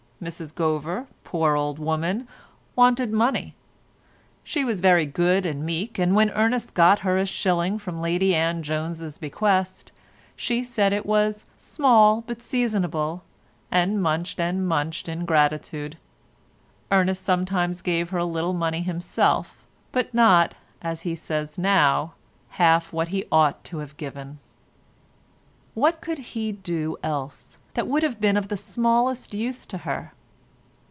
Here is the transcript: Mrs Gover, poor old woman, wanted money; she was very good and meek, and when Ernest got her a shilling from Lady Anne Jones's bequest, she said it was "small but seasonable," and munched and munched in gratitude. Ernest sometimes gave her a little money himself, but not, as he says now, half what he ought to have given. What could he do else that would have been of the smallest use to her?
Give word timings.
Mrs 0.21 0.53
Gover, 0.53 1.07
poor 1.23 1.55
old 1.55 1.79
woman, 1.79 2.27
wanted 2.75 3.11
money; 3.11 3.55
she 4.43 4.63
was 4.63 4.79
very 4.79 5.07
good 5.07 5.47
and 5.47 5.65
meek, 5.65 5.97
and 5.97 6.13
when 6.15 6.29
Ernest 6.29 6.75
got 6.75 6.99
her 6.99 7.17
a 7.17 7.25
shilling 7.25 7.79
from 7.79 8.01
Lady 8.03 8.35
Anne 8.35 8.61
Jones's 8.61 9.17
bequest, 9.17 9.91
she 10.35 10.63
said 10.63 10.93
it 10.93 11.07
was 11.07 11.45
"small 11.57 12.21
but 12.21 12.39
seasonable," 12.39 13.23
and 13.71 13.99
munched 13.99 14.39
and 14.39 14.67
munched 14.67 15.09
in 15.09 15.25
gratitude. 15.25 15.97
Ernest 16.91 17.23
sometimes 17.23 17.81
gave 17.81 18.11
her 18.11 18.19
a 18.19 18.23
little 18.23 18.53
money 18.53 18.83
himself, 18.83 19.65
but 19.91 20.13
not, 20.13 20.53
as 20.83 21.01
he 21.01 21.15
says 21.15 21.57
now, 21.57 22.13
half 22.61 22.93
what 22.93 23.07
he 23.07 23.25
ought 23.31 23.63
to 23.63 23.79
have 23.79 23.97
given. 23.97 24.37
What 25.73 25.99
could 25.99 26.19
he 26.35 26.51
do 26.51 26.97
else 27.01 27.57
that 27.75 27.87
would 27.87 28.03
have 28.03 28.19
been 28.19 28.35
of 28.35 28.49
the 28.49 28.57
smallest 28.57 29.33
use 29.33 29.65
to 29.65 29.77
her? 29.79 30.11